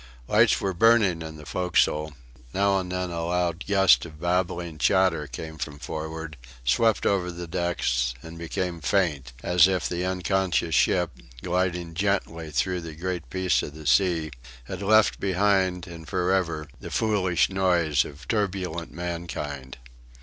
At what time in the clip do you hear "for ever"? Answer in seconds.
16.07-16.65